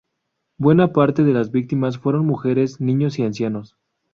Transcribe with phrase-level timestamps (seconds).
[0.57, 3.77] Buena parte de las víctimas fueron mujeres, niños y ancianos.